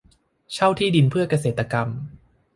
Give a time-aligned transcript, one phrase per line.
[0.53, 1.87] เช่าที่ดินเพื่อเกษตรกรรม